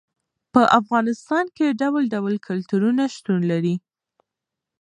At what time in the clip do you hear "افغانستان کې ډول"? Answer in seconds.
0.79-2.03